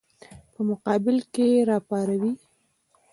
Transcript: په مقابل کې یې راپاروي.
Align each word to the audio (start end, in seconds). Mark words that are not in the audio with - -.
په 0.53 0.59
مقابل 0.69 1.17
کې 1.33 1.45
یې 1.53 1.61
راپاروي. 1.69 2.33